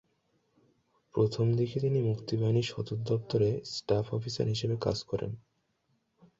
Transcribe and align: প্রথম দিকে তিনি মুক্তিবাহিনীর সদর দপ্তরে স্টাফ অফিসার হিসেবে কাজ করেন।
প্রথম 1.15 1.45
দিকে 1.53 1.77
তিনি 1.79 1.99
মুক্তিবাহিনীর 2.01 2.69
সদর 2.71 2.97
দপ্তরে 3.03 3.49
স্টাফ 3.73 4.05
অফিসার 4.13 4.47
হিসেবে 4.47 4.75
কাজ 4.81 4.97
করেন। 5.03 5.31